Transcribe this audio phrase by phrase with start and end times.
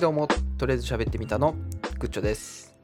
[0.00, 0.28] どうも。
[0.56, 1.54] とりあえず喋ってみたの。
[1.98, 2.74] グッチョです。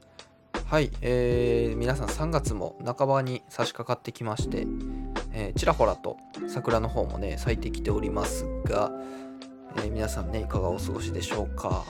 [0.67, 4.67] はいえー、皆さん3月も半ばに差し掛かってきまして、
[5.33, 6.17] えー、ちらほらと
[6.47, 8.91] 桜の方もね咲いてきておりますが、
[9.77, 11.85] えー、皆さんねいかがお過ごしでしょうか。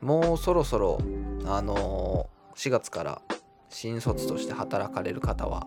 [0.00, 1.00] もうそろそろ
[1.46, 3.22] あのー、4月から
[3.70, 5.66] 新卒として働かれる方は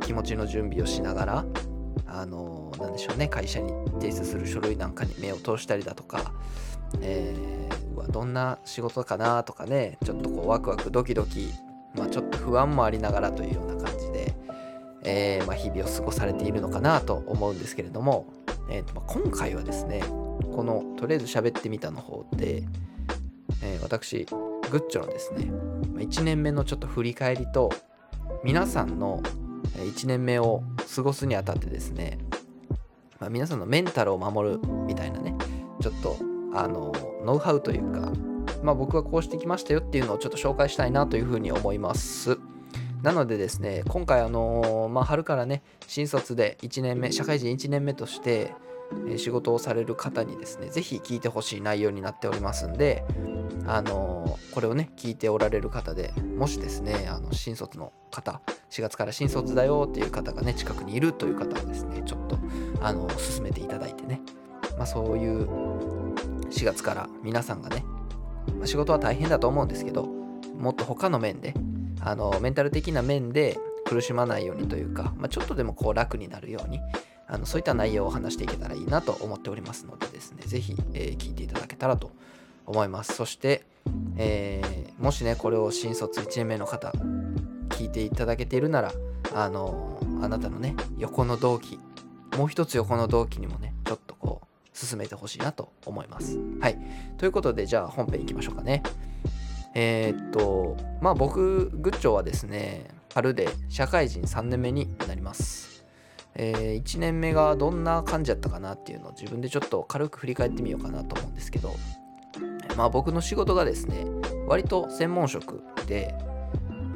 [0.00, 1.44] 気持ちの準備をしながら
[2.08, 6.32] あのー、でしょうね会社に提出する書類なんかに目を通したりだとか、
[7.00, 11.52] えー、どんな仕事かなとかねちょっとこうワクワクドキドキ、
[11.94, 14.34] まあ、ちょっと不安もありながらというような感じで、
[15.04, 18.26] えー、まあ、日々を過ごされているのかなと思うんですけれども、
[18.70, 22.64] えーとまあ、今回はですねこのとりあえず喋ってみたの方で、
[23.62, 24.26] え私
[24.70, 25.50] グッチョのですね
[25.96, 27.70] 1年目のちょっと振り返りと
[28.44, 29.22] 皆さんの
[29.76, 30.62] 1年目を
[30.94, 32.18] 過ごすにあたってですね、
[33.20, 35.34] まあ、皆さんのメンタルを守るみたいなね
[35.80, 36.16] ちょっと
[36.54, 36.92] あの
[37.24, 38.12] ノウハウというか、
[38.62, 42.38] まあ、僕はこうしてきましたよっていうのをちょっと紹介したいなというふうに思います。
[43.02, 48.54] なのでですね今回あのまあ、春からね新卒で1年目社会人1年目として
[49.16, 53.04] 仕事をされる方にですね是非聞いてほしい内容になっておりますんで
[53.66, 62.38] あのこれをね聞いておられる方でもしですねあの新卒の方4月から新卒だよっていう方がね近くにいるという方はですねちょっと
[62.80, 64.20] あの進めていただいてね、
[64.76, 65.46] まあ、そういう
[66.50, 67.84] 4月から皆さんがね、
[68.56, 71.54] まあ、仕事は大変だと思うんですけどもっと他の面で
[72.00, 76.80] あのメンタル的な面で苦しまないようにというか、まあ、ちょっとでもこう楽になるように
[77.26, 82.10] あのそういった内容を話していけたらいいなと思っておりますのでですね是非、えー、聞いていただけたらと
[82.68, 83.14] 思います。
[83.14, 83.64] そして、
[84.16, 86.92] えー、もしね、これを新卒1年目の方、
[87.70, 88.92] 聞いていただけているなら、
[89.34, 91.80] あのあなたのね、横の同期、
[92.36, 93.74] もう一つ横の同期にもね、
[94.78, 96.38] 進めてほしいなと思います。
[96.60, 96.78] はい。
[97.16, 98.82] ということで、じゃあ本編いきましょうかね。
[99.74, 105.84] えー、っと、まあ僕、グッチョはですね、春で社会人3年目になります。
[106.34, 111.74] えー、1年目がどんな感じだったかなっていうのを自分でちょっと軽く振り返ってみようかなと思うんですけど、
[112.76, 114.06] まあ僕の仕事がですね、
[114.46, 116.14] 割と専門職で、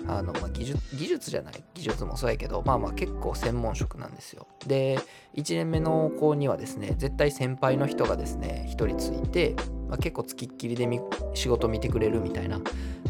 [0.08, 4.46] あのまあ、技術技術じゃない技術もそうやけどまあまあ結構専門職なんですよ。
[4.66, 4.98] で
[5.34, 9.54] 1年目の子にはですね絶対先輩の人がですね1人ついて、
[9.88, 10.88] まあ、結構つきっきりで
[11.34, 12.60] 仕事見てくれるみたいな、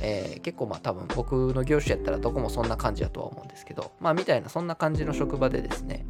[0.01, 6.07] えー、結構まあ多分僕の業種やったらどこもそんな感じやとは思うんですけどまあみたいなそんな感じの職場でですね。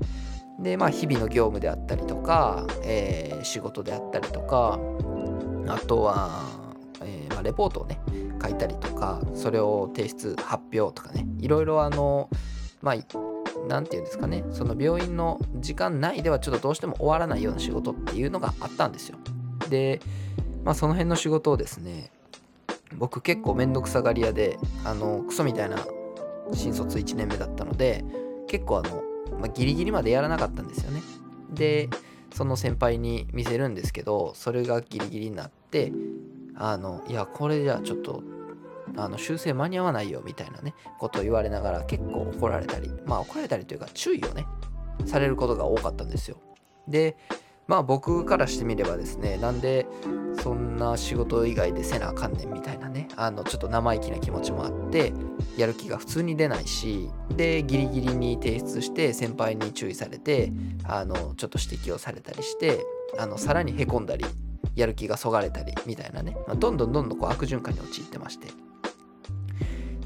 [0.59, 4.79] でまあ日々の業務であったりとか、えー、仕事であったりとか
[5.69, 6.62] あとは、
[7.05, 8.01] えー、まあ、レポートをね
[8.43, 12.29] 書いたりとかそれを提出発表とかねいろいろあの
[12.81, 12.95] まあ
[13.69, 19.19] 何て言うんですかねその病院の時間内ではちょっとどうしても終わらないような仕事っていうのがあったんですよ。
[19.69, 20.01] で
[20.65, 22.11] まあその辺の仕事をですね
[22.99, 25.79] 僕結構めんどくさがり屋であのクソみたいな
[26.53, 28.05] 新卒1年目だったので
[28.49, 29.03] 結構あの、
[29.39, 31.01] まあ、ギリギリまでやらなかったんですよね。
[31.51, 31.89] で
[32.35, 35.93] その先輩に見せるんですけどそれがギリギリになって
[36.63, 38.23] あのいやこれじゃちょっと
[38.97, 44.47] あの修正間に合わないよみたいなねことを言われながら結構怒られたりまあ怒られたりというか注意をね
[45.05, 46.37] されることが多かったんですよ。
[46.87, 47.17] で
[47.67, 49.87] まあ僕からしてみればですねなんで
[50.41, 55.13] そんな仕事以外でせなあかんねんみたいなねあのちょっと生意気な気持ちもあって
[55.57, 60.53] やる気が普通に出ないしでギリギリに提出して先輩に注意されて
[60.85, 62.85] あのちょっと指摘をされたりして
[63.19, 64.25] あのさらにへこんだり
[64.75, 68.49] やる気がそがれたりみたいなね、まあ、どんどんどんどんこう悪循環に陥ってまして。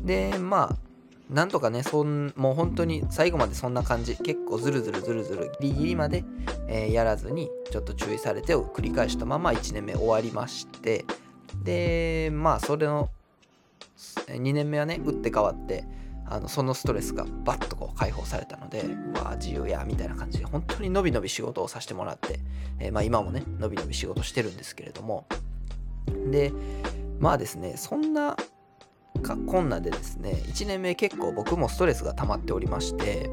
[0.04, 0.86] でまあ
[1.32, 4.16] なんとかねそんもう本当に最後までそんな感じ。
[4.16, 6.24] 結構ズルズルズルズルギリギリまで、
[6.68, 11.04] えー、やらずにちょっと注意されてを繰り返したまま1年目終わりまして。
[11.62, 13.10] でまあそれの
[14.28, 15.84] 2年目はね打って変わって
[16.28, 22.40] あのそのストレスがバッとこう解放されたのでうわ自由やみたいな感じで本当にのびのび仕事をさせてもらって、
[22.78, 25.26] えー、まあ、今もねのびのび仕事してるんですけれども。
[26.30, 26.52] で
[27.18, 28.36] まあですねそんな
[29.22, 33.30] かこんなでですね1年目結構僕もストレスが溜まっておりまして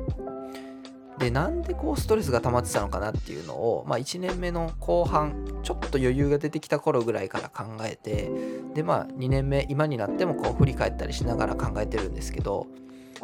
[1.19, 8.31] でなんでこうストレスが溜まってたのかなっていうのを、まあ、1年目の後半ちょっと余裕が出てきた頃ぐらいから考えて
[8.73, 12.67] でまあ2年目今になってもこう振り返ったりしながら考えてるんですけど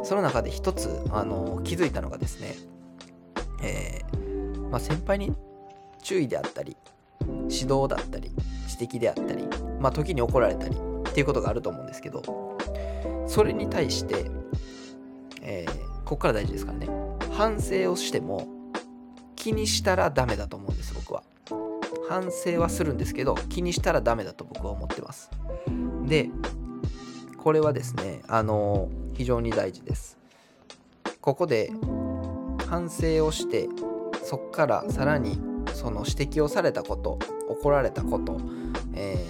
[0.02, 2.54] その中で一つあの気づいたのがですね、
[3.62, 5.34] えー、まあ、先輩に
[6.02, 6.76] 注意であったり
[7.20, 8.30] 指導だったり
[8.80, 9.44] 指摘であったり、
[9.80, 12.56] まあ、時に怒られたりっていうことがあると思うんですけど
[13.26, 14.30] それに対して、
[15.42, 16.88] えー、ここから大事ですからね。
[17.32, 18.48] 反省をしても
[19.36, 21.22] 気にしたらダメだと思うんです僕は。
[22.08, 25.30] 反省はするんですけど気にしたらダメだと僕は思ってます。
[26.06, 26.28] で
[27.42, 30.18] これはですねあの非常に大事です
[31.20, 31.72] ここで
[32.68, 33.68] 反省をして
[34.22, 35.40] そっからさらに
[35.74, 38.38] その指摘をされたこと怒られたこと、
[38.94, 39.24] え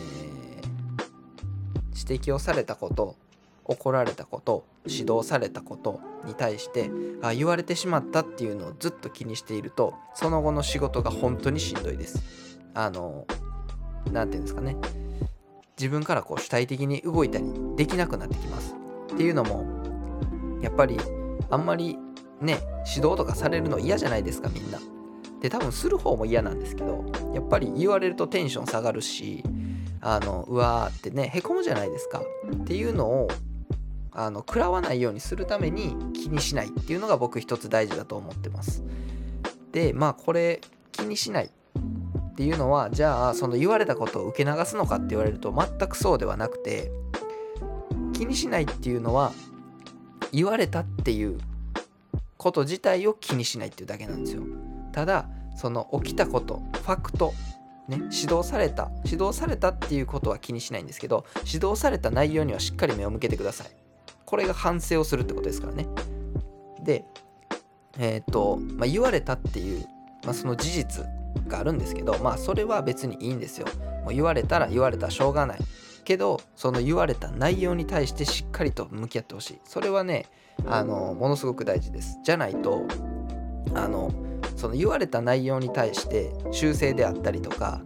[1.92, 3.16] ー、指摘をされたこと
[3.64, 6.90] 怒られたこと指導されたことに対して
[7.22, 12.58] あ言われてしまったっていうのをずっと気にしているとその後の仕事が本当にしんどいです。
[12.74, 13.26] あの
[14.12, 14.76] 何て言うんですかね
[15.80, 17.44] 自分からこう主体的に動いたり
[17.74, 18.74] できなくなってきます。
[19.14, 19.64] っていうのも
[20.60, 20.98] やっぱり
[21.48, 21.96] あんまり
[22.42, 24.78] ね指導とかされるの嫌じゃないですかみんな。
[25.40, 29.42] で多分する方も嫌なんですけどやっぱり言われるとテンション下がるし
[30.02, 32.22] あのうわーってねへこむじゃないですか
[32.54, 33.28] っていうのを
[34.12, 38.82] あの食らわないようにするために気にしないっていうのが僕一つ大事だと思ってます。
[39.72, 40.60] でまあこれ
[40.92, 41.50] 気にしない
[42.30, 46.90] っていうのはじゃあその言われたことを受け流すのかって言われると全くそうではなくて
[48.12, 49.32] 気にしないっていうのは
[50.32, 51.38] 言われたっていう
[52.36, 54.42] こと自体を気にしないっていうだけなんですよ。
[54.92, 57.32] ただその起きたことファクト
[57.88, 63.70] ね、指導された指導されたっていうことは気にしないんですけど指導された内容にはしっかり目を向けてください
[64.30, 65.88] これが反省をするってことですからね。
[66.84, 67.04] で、
[67.98, 69.84] えっ、ー、と、まあ、言われたっていう、
[70.24, 71.04] まあ、その事実
[71.48, 73.66] があるんですけど、まあそれは別にいいんですよ。
[74.04, 75.58] もう言われたら言われたしょうがない。
[76.04, 79.60] けど、その言われた内容に対してしっかりと向き合ってほしい。
[79.64, 80.26] それはね、
[80.66, 82.18] あの、ものすごく大事です。
[82.24, 82.86] じゃないと、
[83.74, 84.10] あの、
[84.56, 87.82] その言われた内容に対して修正であったりとか、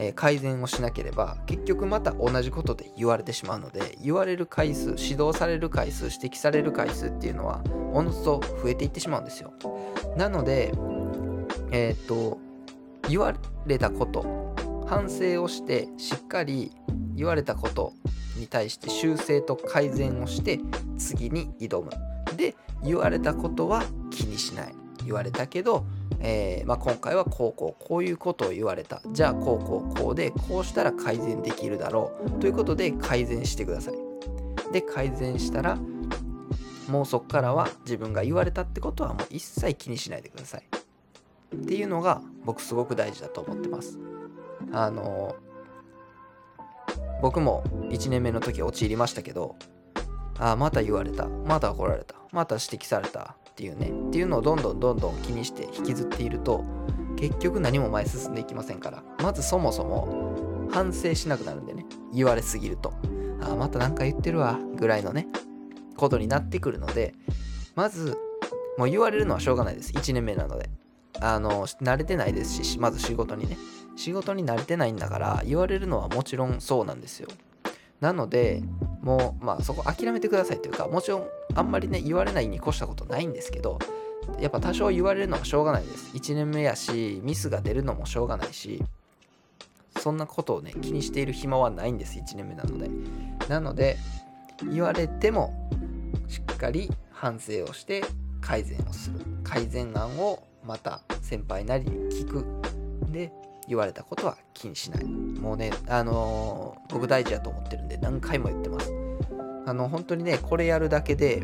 [0.00, 7.62] え改善をしなければ結局また同じことで言われてしまうので言われる回数指導される回数指摘される回数っていうのは
[7.92, 9.52] おのずと増えていってしまうんですよ
[10.16, 10.72] なので
[11.72, 12.38] えっ、と
[13.08, 13.34] 言わ
[13.66, 14.54] れたこと
[14.86, 16.72] 反省をしてしっかり
[17.14, 17.92] 言われたこと
[18.36, 20.60] に対して修正と改善をして
[20.98, 21.90] 次に挑む。
[22.36, 24.74] で言われたことは気にしない。
[25.04, 25.84] 言われたけど
[26.20, 29.00] えー、まあ、今回はこうこうこういうことを言われた。
[29.12, 32.30] じゃあこうこうこうでこうしたら改善できるだろう。
[32.40, 33.94] ということで改善してください。
[34.72, 35.78] で改善したら
[36.88, 40.77] もうそこからは自分が言われたってことはもう一切気にしないでください。
[41.54, 43.98] っていうのが僕すごく大事だと思ってます。
[44.72, 45.36] あの
[47.22, 49.56] 僕も1年目の時陥りましたけど
[50.38, 51.26] ああまた言われた。
[51.26, 52.14] また怒られた。
[52.32, 53.36] また指摘された。
[53.50, 53.90] っていうね。
[54.08, 56.64] っていうのをどんどんどんどん気にして引きずっていると
[57.16, 59.02] 結局何も前進んでいきませんから。
[59.22, 61.86] まずそもそも反省しなくなるんでね。
[62.14, 62.92] 言われすぎると。
[63.40, 64.58] あまた何か言ってるわ。
[64.76, 65.26] ぐらいのね。
[65.96, 67.14] ことになってくるので
[67.74, 68.16] まず
[68.78, 69.92] もう言われるのはしょうがないです。
[69.92, 70.70] 1年目なので。
[71.20, 73.56] あの慣れてないですしまず仕事にね。
[73.96, 77.28] 仕事に慣れてないんだから言われるのはもちろんそうなんですよ。
[78.00, 78.62] なので
[79.02, 81.26] もうまあそこ諦めてくださいというかもちろん
[81.56, 83.80] あんまりね言われないに越したことないんですけど
[84.38, 86.16] やっぱ多少言われるのはしょうがないです。
[86.16, 88.80] 1年目やしミスが出るのもしょうがないし
[89.98, 92.88] そんなことをね気にしている暇はないんです1年目なので。
[93.48, 93.96] なので
[94.70, 95.68] 言われても
[96.28, 98.04] しっかり反省をして
[98.40, 99.18] 改善をする。
[99.42, 102.44] 改善案をまた先輩なりに聞く。
[103.10, 103.32] で
[103.66, 105.04] 言われたことは気にしない。
[105.04, 108.92] もうねあのー、僕大事だと思ってるんで何回も言ってます。
[109.66, 111.42] あの本当にねこれやるだけで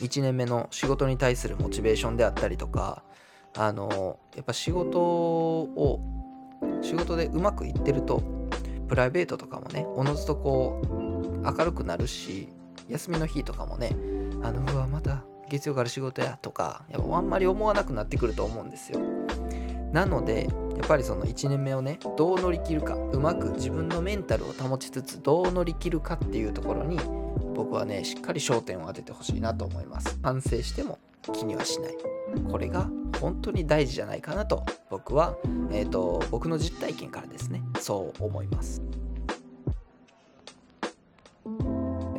[0.00, 3.04] 1年目の仕事に対するモチベーションであったりとか
[3.56, 6.00] あのー、やっぱ仕事を
[6.82, 8.22] 仕事でうまくいってると
[8.88, 12.48] プライベートとかもねおのずとこう明るくなるし
[12.88, 13.96] 休みの日とかもね
[14.42, 19.00] あのうわまた月曜から仕事やとかやっぱあんまり思わなくなってくると思うんですよ。
[19.92, 26.98] なのでやっぱりその1年目をねどう乗り切るかうまく自分のメンタルを保ちつつどう乗り切るかっていうところに
[27.54, 30.18] 僕はねしっかり焦点を当ててほしいなと思います。
[30.22, 30.98] 反省しても
[31.34, 31.96] 気にはしない。
[32.50, 32.88] これが
[33.20, 35.36] 本当に大事じゃないかなと僕は、
[35.72, 38.80] えーと僕の実体験からですねそう思います。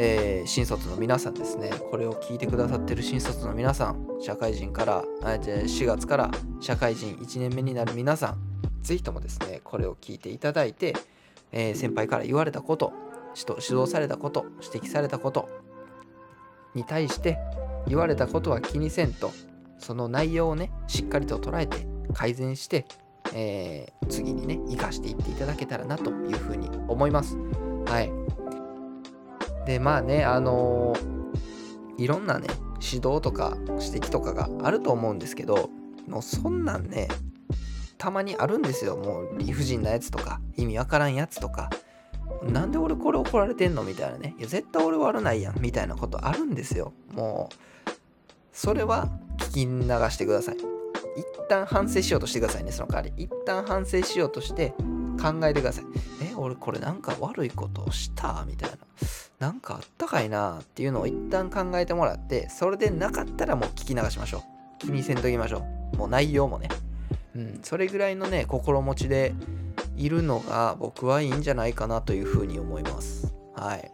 [0.03, 8.37] えー、新卒の皆さんですね、これを聞いてくださってる新卒の皆さん、社会人から、あじゃ4月から社会人1年目になる皆さん、
[8.81, 10.95] ぜひともですね、これを聞いていただいて、
[11.51, 12.93] えー、先輩から言われたこと、
[13.37, 15.47] 指導されたこと、指摘されたこと
[16.73, 17.37] に対して
[17.87, 19.31] 言われたことは気にせんと、
[19.77, 22.87] その内容をね、しっかりと捉えて改善して、
[23.35, 27.37] えー、次にね、生かしていっていただけたらなというふうに思います。
[27.85, 28.40] はい。
[29.65, 32.47] でまあねあのー、いろんなね
[32.81, 35.69] 指導とか指摘とかがあると思うんですけど
[36.07, 37.07] もうそんなんね
[37.97, 38.97] たまにあるんですよ。
[38.97, 41.69] もう理不尽なやつとか意味わからんやつとか。
[42.41, 43.83] なんで俺これ怒られてんの？
[43.83, 44.33] みたいなね。
[44.39, 45.61] いや絶対俺悪ないやん。
[45.61, 46.93] みたいなことあるんですよ。
[47.13, 47.89] もう
[48.51, 50.57] それは聞き流してください。
[50.57, 52.71] 一旦反省しようとしてくださいね。
[52.71, 53.23] その代わり。
[53.23, 54.73] 一旦反省しようとして
[55.21, 55.85] 考えてください。
[56.23, 58.43] え俺これなんか悪いことをした？
[58.47, 58.77] みたいな。
[59.41, 64.41] なんかあったかいなっていうのを一旦考えてもらってそれでなかったらもう聞き流しましょう。
[64.77, 65.97] 気にせんときましょう。
[65.97, 66.69] もう内容もね。
[67.35, 69.33] うんそれぐらいのね心持ちで
[69.97, 73.33] いるのが僕はいいんじゃないかなというふうに思います。
[73.55, 73.91] はい。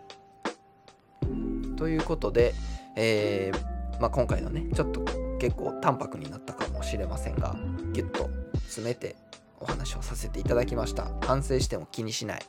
[1.78, 2.54] ということで、
[2.98, 5.00] えーまあ、今回のねちょっと
[5.40, 7.56] 結構淡白になったかもしれませんが
[7.94, 8.30] ギュッと
[8.66, 9.16] 詰めて
[9.62, 11.10] お話をさせていただきました。
[11.22, 12.46] 反省しても気にしない。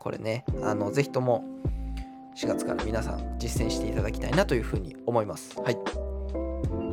[0.00, 1.44] これねあのぜひとも
[2.36, 5.60] 4月から皆さん実践していただきたいなというふうに思います。
[5.60, 5.76] はい。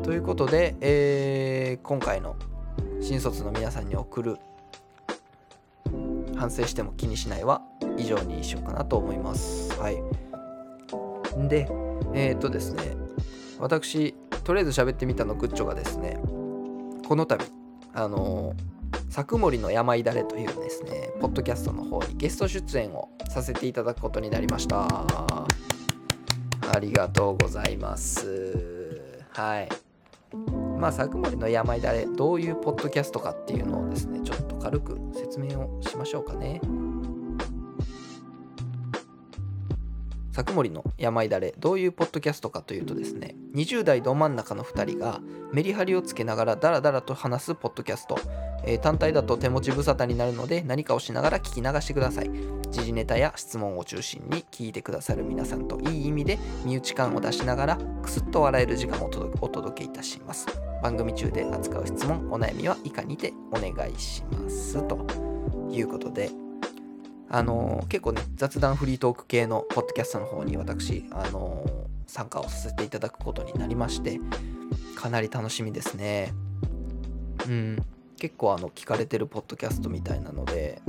[0.03, 2.35] ということで、えー、今回の
[3.01, 4.37] 新卒の皆さんに送る
[6.35, 7.61] 反省しても気にしないは
[7.97, 9.71] 以上にしようかなと思います。
[9.79, 10.01] はい。
[11.47, 11.69] で
[12.13, 12.95] えー、っとですね
[13.59, 16.19] 私とりあえず喋ってみたのグッチョがですね
[17.07, 17.45] この度
[17.93, 18.55] あの
[19.09, 24.87] 作森の病だれというですねポッドキャストの方にゲスト出演をさせていただくことになりました。
[26.71, 29.01] ありがとうございます。
[29.31, 29.69] はい。
[30.77, 36.61] まあ作森の病だれどういうポッドキャストかっていうのをですねちょっと軽く説明をしましょうかね。
[40.39, 45.19] 作森の病だれどういうポッドキャストかというとですね20代ど真ん中の2人が
[45.51, 48.17] メリハリをつけながらダラダラと話すポッドキャスト、
[48.63, 52.31] えー、単体だと手持ち無沙汰になるので何かをしながら聞き流してください。
[52.69, 59.09] 時事ネタや質問を中心に聞いてくださる皆さんといい意味で身内感を出しながらクスッと笑える時間を
[59.41, 60.47] お届けいたします。
[60.81, 64.81] 番組中で扱う質問お悩みは以下にてお願いします。
[64.87, 65.05] と
[65.69, 66.29] いうことで
[67.29, 71.63] あの、結構ね、雑談フリートーク系のポッドキャストの方に私、あの、
[72.07, 74.19] 参加をさせていただくことになりまして、
[74.95, 76.33] かなり楽しみですね。
[77.47, 77.77] うん、
[78.17, 80.81] 結構あの、聞かれてるポッドキャストみたいなので、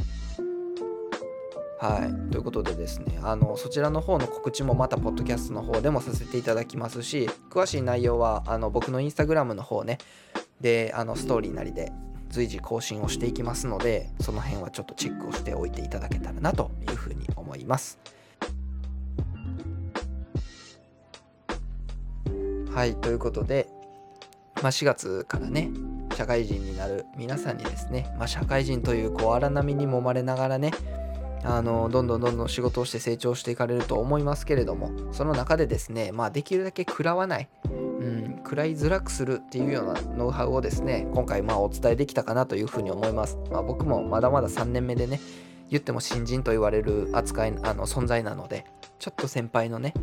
[1.78, 2.30] はい。
[2.30, 9.96] ということでですね、あの、そちらの方の告知もまた、ポッドキャストの方でもさせていただきますし、詳しい内容は、あの、僕のインスタグラムの方ね、
[10.60, 11.90] で、あの、ストーリーなりで
[12.30, 17.98] 随時更新をしていきますのでその辺はちょっとチェックをしておいていただけたらなというふうに思います。
[22.72, 23.68] はいということで、
[24.62, 25.70] まあ、4月からね
[26.16, 30.70] 社会人になる皆さんにですね、まあ、社会人というこう荒波に揉まれながらね
[31.42, 45.20] あのどんどんどんどん仕事をして成長していかれると思いますけれどもその中でですねまあできるだけ食らわないうん食らいづらくするっていうようなノウハウをですね今回まあお伝えできたかなというふうに思います、まあ、僕もまだまだ3年目でね
[45.70, 48.66] 言っても新人と言われる扱いあの存在なので
[48.98, 49.94] ちょっと先輩のね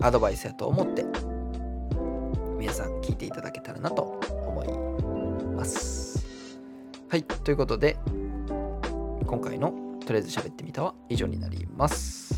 [0.00, 1.04] アドバイスやと思って
[2.58, 6.26] 皆さん聞いていただけたらなと思います。
[7.08, 7.96] はいということで
[9.26, 12.32] 今回のとりあえず喋ってみたは以上になります。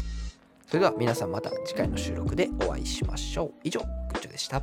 [0.66, 3.52] それでは皆さんまた次回の収録でお会いしましょう。
[3.62, 4.60] 以上グッチョでした。